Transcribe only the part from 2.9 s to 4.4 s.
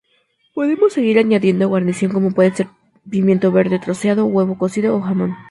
pimiento verde troceado,